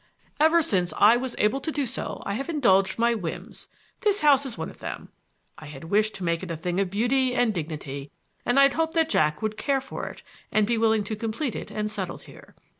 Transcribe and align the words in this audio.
Ever 0.39 0.63
since 0.63 0.93
I 0.97 1.15
was 1.15 1.35
able 1.37 1.61
to 1.61 1.71
do 1.71 1.85
so 1.85 2.23
I 2.25 2.33
have 2.33 2.49
indulged 2.49 2.97
my 2.97 3.13
whims. 3.13 3.69
This 3.99 4.21
house 4.21 4.47
is 4.47 4.57
one 4.57 4.71
of 4.71 4.79
them. 4.79 5.09
I 5.59 5.67
had 5.67 5.91
wished 5.91 6.15
to 6.15 6.23
make 6.23 6.41
it 6.41 6.49
a 6.49 6.57
thing 6.57 6.79
of 6.79 6.89
beauty 6.89 7.35
and 7.35 7.53
dignity, 7.53 8.09
and 8.43 8.57
I 8.59 8.63
had 8.63 8.73
hoped 8.73 8.95
that 8.95 9.11
Jack 9.11 9.43
would 9.43 9.57
care 9.57 9.79
for 9.79 10.07
it 10.07 10.23
and 10.51 10.65
be 10.65 10.79
willing 10.79 11.03
to 11.03 11.15
complete 11.15 11.55
it 11.55 11.69
and 11.69 11.91
settle 11.91 12.17
here. 12.17 12.55